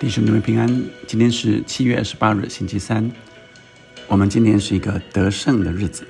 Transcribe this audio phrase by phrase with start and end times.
[0.00, 0.68] 弟兄姊妹平安，
[1.08, 3.10] 今天是七月二十八日，星期三。
[4.06, 6.06] 我们今天是一个得胜的日子，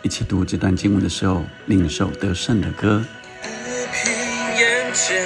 [0.00, 3.04] 一起读这段经文的时候，领受得胜的歌。
[3.42, 3.48] 不
[3.92, 4.10] 凭
[4.56, 5.22] 眼见，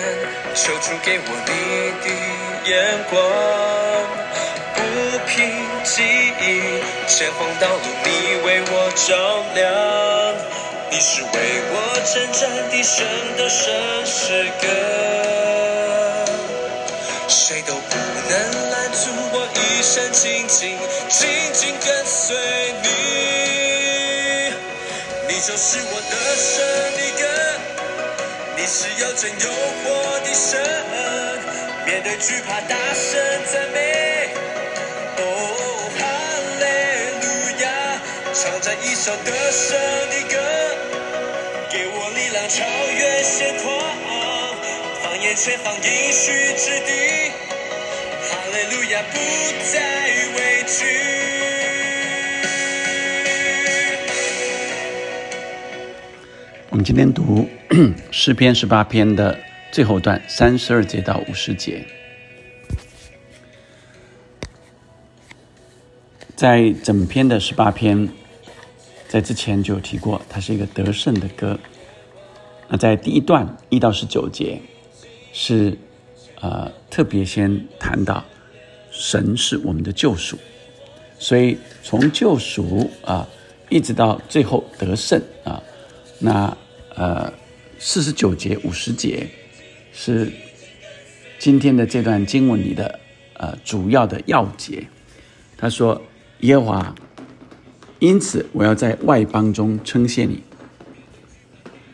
[0.56, 1.52] 求主给我你
[2.02, 2.10] 的
[2.68, 3.22] 眼光；
[4.74, 4.82] 不
[5.28, 5.46] 凭
[5.84, 6.02] 记
[6.42, 8.10] 忆，前方道路你
[8.44, 9.14] 为我照
[9.54, 9.62] 亮。
[10.90, 11.28] 你是为
[11.70, 11.74] 我
[12.12, 13.06] 征战的神
[13.38, 13.72] 的神
[14.04, 14.66] 诗歌，
[17.44, 17.96] 谁都不
[18.30, 20.78] 能拦阻我一生紧紧
[21.08, 22.36] 紧紧跟随
[22.84, 22.86] 你。
[25.26, 26.62] 你就是我的神
[26.94, 27.26] 的歌，
[28.56, 29.50] 你是有真有
[29.82, 30.62] 活的神，
[31.84, 33.10] 面对惧怕大声
[33.52, 34.30] 赞美。
[35.18, 35.20] 哦，
[35.98, 36.00] 哈
[36.60, 36.64] 利
[37.22, 37.26] 路
[37.60, 37.66] 亚，
[38.32, 39.66] 唱着一首得胜
[40.10, 40.38] 的歌，
[41.72, 42.91] 给我力量超越，
[45.32, 47.30] 放眼前方应许之地，
[48.20, 49.16] 哈利路亚不
[49.72, 49.80] 再
[50.36, 50.84] 畏惧。
[56.68, 57.48] 我们今天读
[58.12, 59.38] 诗篇十八篇的
[59.70, 61.86] 最后段，三十二节到五十节。
[66.36, 68.06] 在整篇的十八篇，
[69.08, 71.58] 在之前就有提过，它是一个得胜的歌。
[72.68, 74.60] 那在第一段一到十九节，
[75.32, 75.76] 是
[76.40, 78.24] 呃特别先谈到
[78.90, 80.36] 神是我们的救赎，
[81.18, 83.26] 所以从救赎啊
[83.70, 85.62] 一直到最后得胜啊，
[86.18, 86.56] 那
[86.94, 87.32] 呃
[87.78, 89.26] 四十九节五十节
[89.92, 90.30] 是
[91.38, 93.00] 今天的这段经文里的
[93.34, 94.86] 呃主要的要节。
[95.56, 96.02] 他说
[96.40, 96.94] ：“耶和华，
[98.00, 100.42] 因此我要在外邦中称谢你，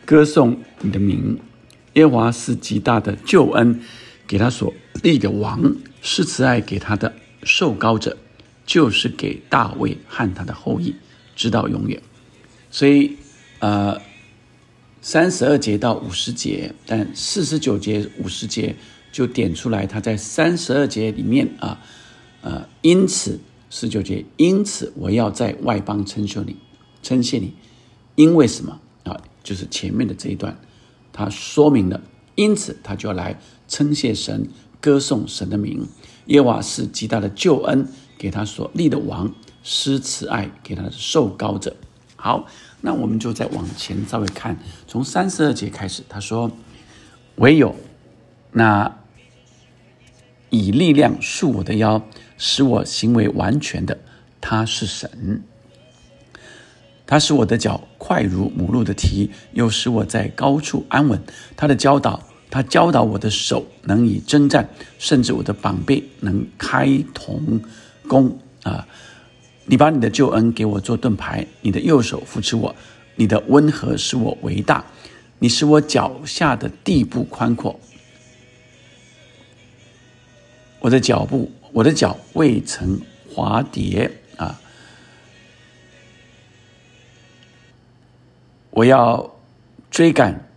[0.05, 1.39] 歌颂你的名。
[1.93, 3.81] 耶华是极大的救恩，
[4.27, 8.17] 给他所立的王是慈爱给他的受膏者，
[8.65, 10.95] 就是给大卫和他的后裔，
[11.35, 12.01] 直到永远。
[12.71, 13.17] 所以，
[13.59, 13.99] 呃，
[15.01, 18.75] 三十二节到五十节，但四十九节、五十节
[19.11, 21.81] 就点出来，他在三十二节里面啊，
[22.41, 23.39] 呃，因此
[23.71, 26.55] 十九节，因此我要在外邦称谢你，
[27.01, 27.53] 称谢你，
[28.15, 29.19] 因为什么啊？
[29.41, 30.55] 就是前面的这一段，
[31.11, 32.01] 他说明了，
[32.35, 34.47] 因此他就来称谢神，
[34.79, 35.87] 歌颂神的名。
[36.25, 37.87] 耶和华是极大的救恩，
[38.17, 39.33] 给他所立的王
[39.63, 41.75] 施慈爱给他的受膏者。
[42.15, 42.45] 好，
[42.81, 46.51] 那我们就再往前稍微看，从三十二节开始，他说
[47.37, 47.75] ：“唯有
[48.51, 48.97] 那
[50.49, 52.03] 以力量束我的腰，
[52.37, 53.99] 使我行为完全的，
[54.41, 55.43] 他是神。
[57.09, 61.19] 他使我的脚快如母鹿的蹄，又使我在高处安稳。
[61.57, 67.59] 他的教导，他教导我的手能以征战，甚至我的膀臂能开铜
[68.07, 68.87] 弓啊！
[69.65, 72.75] 你把你的救恩给我做盾牌，你的右手扶持我，
[73.15, 74.85] 你的温和使我为大，
[75.39, 77.79] 你使我脚下的地步宽阔。
[80.79, 84.18] 我的脚步，我的脚未曾滑跌
[88.79, 89.35] 我要
[89.91, 90.47] 追赶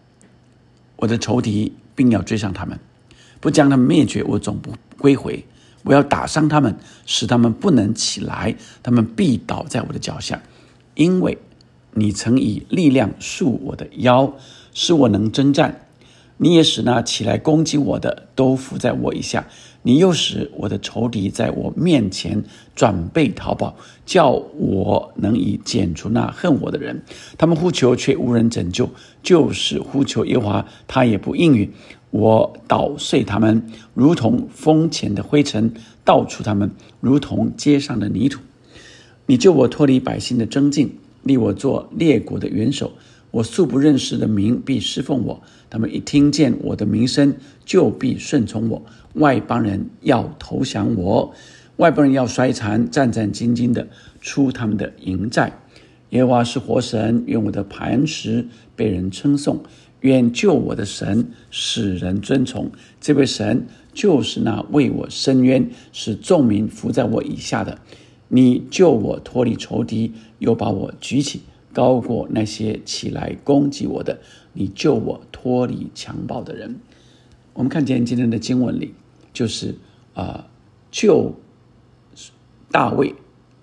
[0.94, 2.78] 我的仇敌，并要追上他们，
[3.40, 5.44] 不将他们灭绝，我总不归回。
[5.82, 10.40] 我要打伤他们，使他们不能起来，他们必倒在我的脚下，
[10.94, 11.36] 因为
[11.94, 14.32] 你曾以力量束我的腰，
[14.72, 15.88] 使我能征战。
[16.38, 19.46] 你也使那起来攻击我的都伏在我以下，
[19.82, 22.42] 你又使我的仇敌在我面前
[22.74, 27.02] 转背逃跑，叫我能以剪除那恨我的人。
[27.38, 28.90] 他们呼求却无人拯救，
[29.22, 31.72] 就是呼求耶和华，他也不应允。
[32.10, 35.70] 我捣碎他们，如同风前的灰尘；
[36.04, 38.40] 倒出他们，如同街上的泥土。
[39.26, 42.92] 你救我脱离百姓的争竞，立我做列国的元首。
[43.32, 47.34] 我素不认识的民必侍奉我，他们一听见我的名声，
[47.64, 48.84] 就必顺从我。
[49.14, 51.34] 外邦人要投降我，
[51.76, 53.88] 外邦人要衰残，战战兢兢的
[54.20, 55.58] 出他们的营寨。
[56.10, 58.46] 耶和华是活神，愿我的磐石
[58.76, 59.62] 被人称颂，
[60.00, 62.70] 愿救我的神使人尊崇。
[63.00, 67.78] 这位神就是那为我伸冤，使众民服在我以下的。
[68.28, 71.40] 你救我脱离仇敌，又把我举起。
[71.72, 74.20] 高过那些起来攻击我的，
[74.52, 76.80] 你救我脱离强暴的人。
[77.54, 78.94] 我们看见今天的经文里，
[79.32, 79.76] 就是
[80.14, 80.46] 啊，
[80.90, 81.34] 救
[82.70, 83.14] 大卫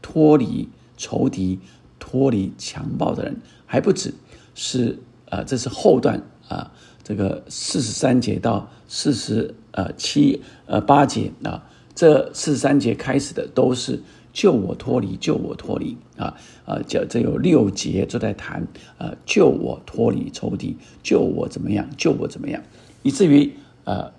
[0.01, 1.59] 脱离仇敌、
[1.97, 4.13] 脱离强暴的人，还不止
[4.53, 6.71] 是呃，这是后段啊，
[7.03, 14.01] 这个四十三节到四十呃七呃八节啊，这四十三节开始的都是
[14.33, 16.35] 救我脱离，救我脱离啊
[16.65, 18.67] 啊，这这有六节都在谈
[18.97, 22.61] 啊，救我脱离仇敌，救我怎么样，救我怎么样，
[23.03, 23.51] 以至于
[23.83, 24.11] 呃，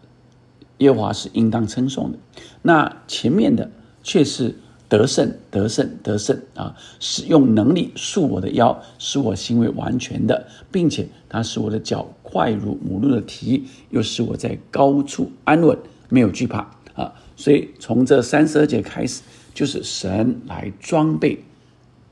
[0.79, 2.19] 耶华是应当称颂的。
[2.63, 3.71] 那前面的
[4.03, 4.57] 却是。
[4.91, 6.75] 得胜，得胜，得胜啊！
[6.99, 15.79] 使用能力束我的腰，使我行为完全的，并且他使我的脚快如母鹿的蹄，又使我在高处安稳，
[16.09, 17.15] 没有惧怕啊！
[17.37, 19.23] 所以从这三十二节开始，
[19.61, 21.45] 就是神来装备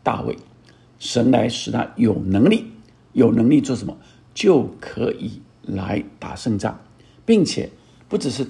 [0.03, 0.37] 大卫，
[0.99, 2.67] 神来使他有能力，
[3.15, 3.97] 有能力做什么，
[4.35, 6.79] 就可以来打胜仗，
[7.25, 7.71] 并且
[8.07, 8.47] 不只是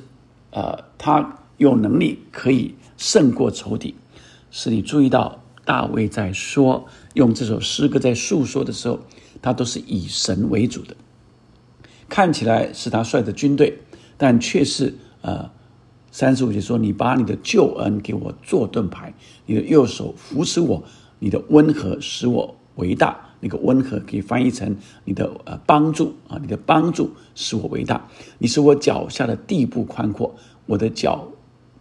[0.51, 3.95] 呃，他有能力可以胜过仇敌。
[4.51, 8.99] 是你注意到大卫在说用这首诗歌在诉说的时候，
[9.41, 10.97] 他都是以神为主的。
[12.09, 13.79] 看起来是他率的军队，
[14.17, 15.53] 但却是呃
[16.11, 19.13] 三十五节说：“你把你的救恩给我做盾牌，
[19.47, 20.83] 你的右手扶持我，
[21.19, 23.19] 你的温和使我为大。
[23.41, 28.09] 那个温和可以翻译成你的呃帮助啊，你的帮助使我为大。
[28.39, 30.35] 你使我脚下的地步宽阔，
[30.67, 31.29] 我的脚。”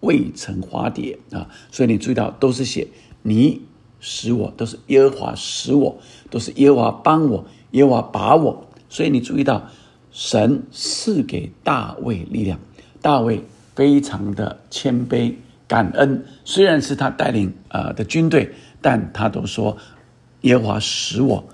[0.01, 2.88] 未曾滑跌啊，所以你注意到都是写
[3.23, 3.63] 你
[4.00, 5.97] 使我，都是耶和华使我，
[6.30, 8.68] 都是耶和华帮我，耶和华把我。
[8.89, 9.68] 所以你注意到
[10.12, 12.59] 神赐给大卫力量，
[13.01, 13.41] 大卫
[13.77, 15.35] 非常的谦卑
[15.68, 16.25] 感恩。
[16.44, 18.51] 虽然是他带领呃的军队，
[18.81, 19.77] 但他都说
[20.41, 21.47] 耶和华使我，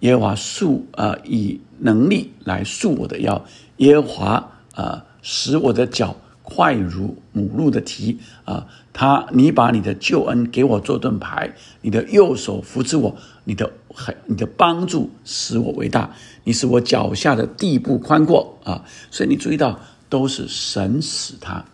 [0.00, 3.44] 耶和华束呃以能力来束我的腰，
[3.76, 6.16] 耶和华呃使我的脚。
[6.44, 8.66] 快如母鹿的蹄啊！
[8.92, 16.10] 他，你把你的救恩给我做盾牌，你的右手扶持我，你的很，你的帮助使我伟大，
[16.42, 18.84] 你使我脚下的地步宽阔啊！
[19.08, 19.78] 所以你注意到，
[20.12, 21.64] 都是神使他。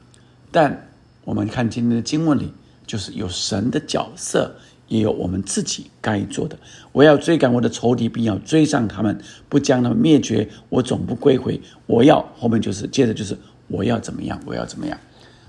[0.52, 0.88] 但
[1.24, 2.52] 我们看今天的经文里，
[2.86, 4.54] 就是有神的角色，
[4.86, 6.56] 也有我们自己该做的。
[6.92, 10.48] 我要追赶我的仇敌，并要追上他们，不将他们灭绝。
[10.68, 11.60] 我总不归回。
[11.86, 13.36] 我要后面就是接着就是。
[13.70, 14.40] 我要怎么样？
[14.46, 14.98] 我要怎么样？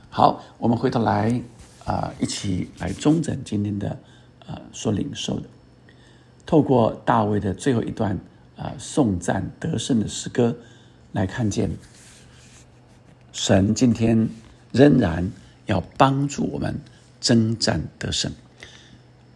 [0.10, 1.42] 好，我们回头来
[1.86, 3.98] 啊，一起来中整今天的
[4.46, 5.44] 呃所领受的，
[6.46, 8.20] 透过大卫的最后一段
[8.58, 10.54] 啊颂赞得胜的诗歌，
[11.14, 11.72] 来看见
[13.32, 14.30] 神今天
[14.72, 15.32] 仍然
[15.66, 16.80] 要帮助我们
[17.22, 18.32] 征战得胜。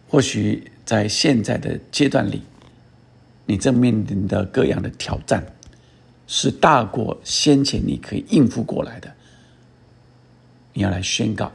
[0.08, 2.42] 或许在现在的阶段里，
[3.46, 5.44] 你正面临的各样的挑战。
[6.26, 9.12] 是大过先前你可以应付过来的。
[10.72, 11.52] 你要来宣告，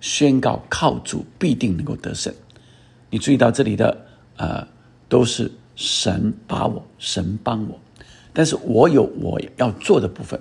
[0.00, 2.32] 宣告靠主必定能够得胜。
[3.10, 4.06] 你注意到这里的
[4.36, 4.64] 呃，
[5.08, 7.76] 都是神把我，神帮我，
[8.32, 10.40] 但是我有我要做的部分。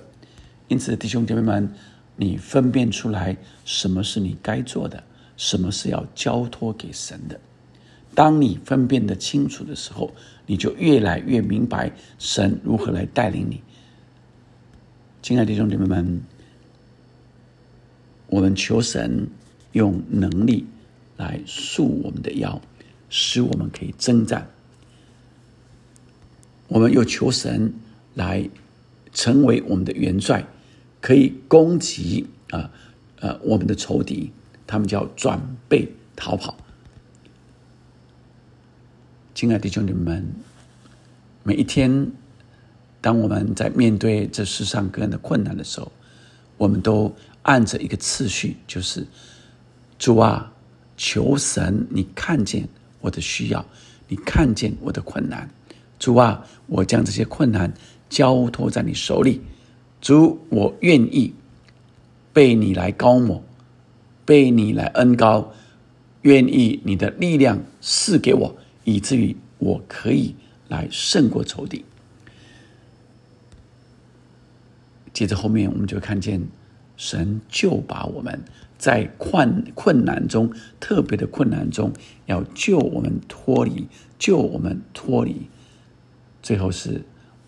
[0.67, 1.69] 因此，弟兄姐妹们，
[2.15, 5.03] 你分辨出来什么是你该做的，
[5.37, 7.39] 什么是要交托给神的。
[8.13, 10.11] 当你分辨得清楚的时候，
[10.45, 13.61] 你就越来越明白神如何来带领你。
[15.21, 16.21] 亲爱的弟兄姐妹们，
[18.27, 19.27] 我们求神
[19.73, 20.65] 用能力
[21.17, 22.61] 来束我们的腰，
[23.09, 24.49] 使我们可以征战。
[26.67, 27.73] 我们又求神
[28.13, 28.49] 来
[29.13, 30.45] 成为我们的元帅，
[31.05, 32.67] 可以攻击啊
[33.19, 34.31] 呃我们的仇敌，
[34.65, 36.57] 他们叫转背逃跑。
[39.35, 40.33] 亲爱的弟兄姊妹们，
[41.43, 42.11] 每一天，
[43.01, 45.91] 当我们在面对这世上各样的困难的时候，
[46.57, 49.05] 我们都按着一个次序，就是
[49.99, 50.51] 主啊，
[50.97, 52.67] 求神，你看见
[52.99, 53.63] 我的需要，
[54.07, 55.47] 你看见我的困难，
[55.99, 57.71] 主啊，我将这些困难
[58.09, 59.39] 交托在你手里，
[60.05, 61.33] 主，我愿意
[62.31, 63.41] 被你来高抹，
[64.23, 65.51] 被你来恩高，
[66.21, 68.55] 愿意你的力量赐给我。
[68.83, 70.35] 以至于我可以
[70.67, 71.83] 来胜过仇敌。
[75.11, 76.39] 接着后面我们就看见
[76.95, 78.43] 神就把我们
[78.77, 81.91] 在困困难中，特别的困难中，
[82.27, 83.87] 要救我们脱离，
[84.19, 85.47] 救我们脱离。
[86.43, 87.01] 最后是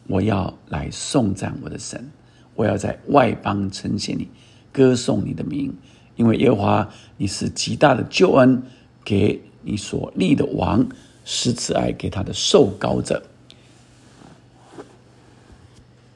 [0.08, 2.10] 我要来颂赞我的神，
[2.58, 4.28] 我要在外邦呈现你，
[4.74, 5.74] 歌颂你的名，
[6.18, 8.62] 因为耶和华你是极大的救恩
[9.06, 10.86] 给你所立的王。
[11.30, 13.22] 施慈爱给他的受膏者，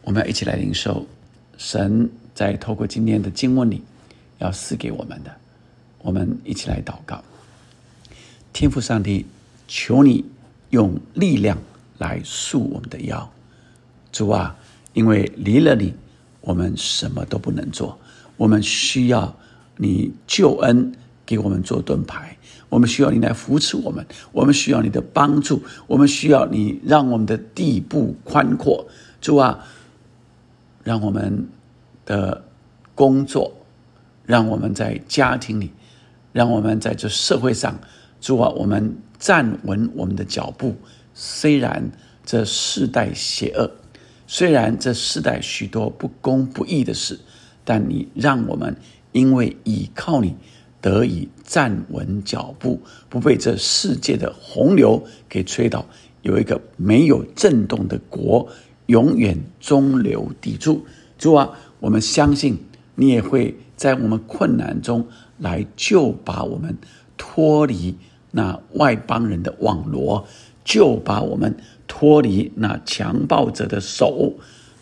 [0.03, 1.05] 我们要一起来领受
[1.57, 3.83] 神在透过今天的经文里
[4.39, 5.36] 要赐给我们的。
[6.00, 7.21] 我们一起来祷告：
[8.53, 9.25] 天父上帝，
[9.67, 10.24] 求你
[10.69, 11.57] 用力量
[11.98, 13.29] 来束我们的腰，
[14.13, 14.55] 主啊，
[14.93, 15.93] 因为离了你，
[16.41, 17.98] 我们什么都不能做。
[18.38, 19.36] 我们需要
[19.77, 20.91] 你救恩
[21.25, 22.38] 给我们做盾牌，
[22.69, 28.88] 我们需要你来扶持我们，我们需要你的帮助，我们需要你让我们的地步宽阔。
[29.21, 29.63] 主啊，
[30.83, 31.48] 让我们
[32.05, 32.43] 的
[32.95, 33.53] 工作，
[34.25, 35.71] 让我们在家庭里，
[36.33, 37.79] 让我们在这社会上，
[38.19, 40.75] 主啊，我们站稳我们的脚步。
[41.13, 41.91] 虽然
[42.25, 43.69] 这世代邪恶，
[44.34, 47.20] 虽然这世代许多不公不义的事，
[47.66, 48.78] 但你让我们
[49.12, 50.38] 因为倚靠你，
[50.80, 55.86] 得以站稳脚步，不被这世界的洪流给吹倒，
[56.22, 58.48] 有一个没有震动的国，
[58.86, 60.86] 永远中流砥柱。
[61.18, 61.50] 主啊，
[61.82, 62.58] 我们相信
[62.96, 65.10] 你也会在我们困难中
[65.40, 66.78] 来救把我们
[67.18, 67.98] 脱离
[68.32, 70.26] 那外邦人的网罗。
[70.64, 71.58] 就把我们
[72.01, 74.34] 脱离那强暴者的手，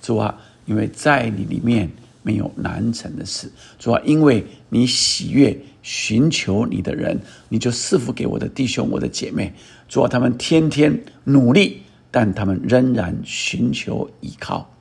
[0.01, 1.91] 主啊，因为在你里面
[2.23, 9.53] 没有难成的事，主啊，因为你喜悦寻求你的人，你就赐福给我的弟兄、我的姐妹，
[9.89, 14.73] 主啊，他们天天努力，但他们仍然寻求依靠。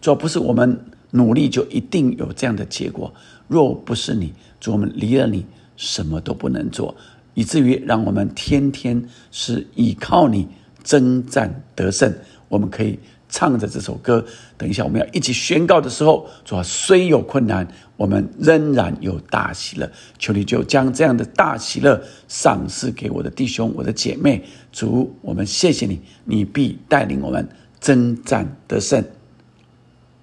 [0.00, 3.12] 主啊，不是我们努力就一定有这样的结果，
[3.48, 5.44] 若不是你，主，我们离了你，
[5.76, 6.94] 什么都不能做。
[7.34, 10.46] 以至于让我们天天是依靠你
[10.90, 12.12] 征战得胜。
[12.48, 14.24] 我们可以唱着这首歌。
[14.58, 17.64] 等一下，我们要一起宣告的时候，说虽有困难，
[17.96, 19.88] 我们仍然有大喜乐。
[20.18, 24.42] 求你就将这样的大喜乐赏赐给我的弟兄、我的姐妹。
[24.72, 29.04] 主，我们谢谢你，你必带领我们征战得胜。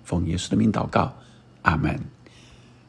[0.04, 1.16] 奉耶稣的名祷告，
[1.62, 2.17] 阿门。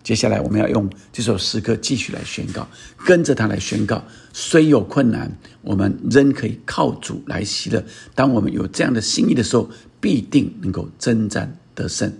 [0.09, 2.67] 接下来，我们要用这首诗歌继续来宣告，
[3.05, 4.03] 跟着他来宣告。
[4.33, 7.85] 虽有困难，我们仍可以靠主来喜乐。
[8.15, 9.69] 当我们有这样的心意的时候，
[10.01, 12.11] 必定能够征战得胜。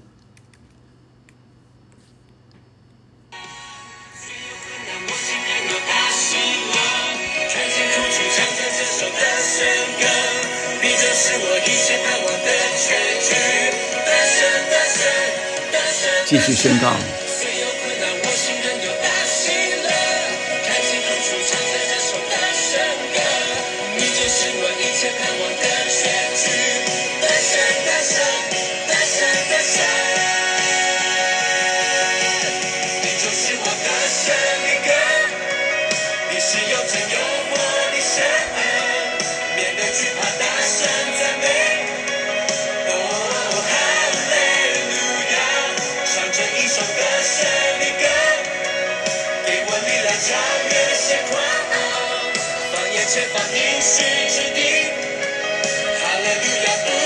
[16.27, 16.95] 继续宣告。
[29.61, 29.83] 神
[33.03, 33.87] 你就是我的
[36.33, 36.59] 你是
[37.91, 38.23] 的神
[39.93, 40.87] 惧怕大声
[41.41, 41.47] 美
[43.61, 43.73] 哈
[44.31, 44.35] 利
[44.91, 44.95] 路
[45.33, 45.37] 亚
[46.07, 47.03] 唱着一首歌
[47.99, 48.05] 歌
[49.45, 50.29] 给我力量超
[50.71, 50.73] 越
[52.73, 53.97] 放眼前方应许
[54.29, 54.59] 之地
[55.99, 56.98] 哈利路亚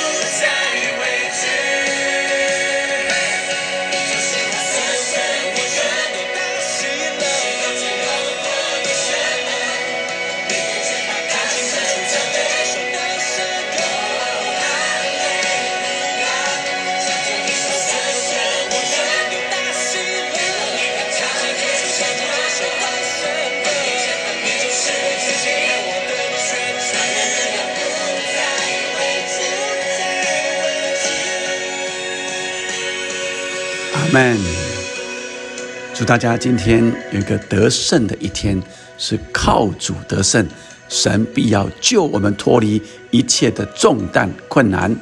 [34.12, 34.36] MAN，，
[35.94, 38.62] 祝大家今天有一个得胜的一天，
[38.98, 40.46] 是靠主得胜，
[40.86, 44.94] 神必要救我们脱离一切的重担困难。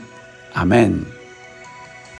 [0.52, 1.20] 阿门。